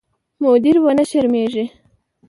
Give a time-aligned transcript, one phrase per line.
[0.43, 1.65] مدیر ونه شرمېږي.